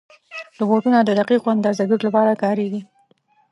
[0.59, 2.81] روبوټونه د دقیقو اندازهګیرو لپاره کارېږي.